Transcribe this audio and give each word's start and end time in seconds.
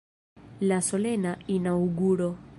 La 0.71 0.79
solena 0.87 1.37
inaŭguro. 1.59 2.35